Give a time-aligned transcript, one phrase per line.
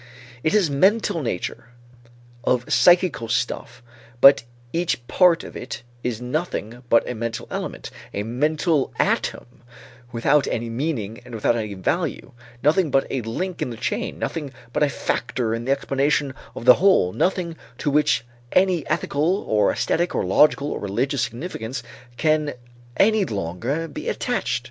[0.41, 1.69] It is mental nature, nature
[2.43, 3.83] of psychical stuff,
[4.19, 4.41] but
[4.73, 9.61] each part of it is nothing but a mental element, a mental atom
[10.11, 12.31] without any meaning and without any value;
[12.63, 16.65] nothing but a link in the chain, nothing but a factor in the explanation of
[16.65, 21.83] the whole, nothing to which any ethical or æsthetic or logical or religious significance
[22.17, 22.55] can
[22.97, 24.59] any longer be attached.